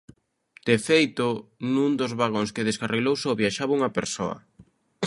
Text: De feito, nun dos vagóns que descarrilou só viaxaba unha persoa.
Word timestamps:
De 0.67 0.77
feito, 0.87 1.27
nun 1.73 1.91
dos 1.99 2.15
vagóns 2.21 2.53
que 2.55 2.67
descarrilou 2.69 3.15
só 3.23 3.31
viaxaba 3.41 3.77
unha 3.77 3.93
persoa. 3.97 4.37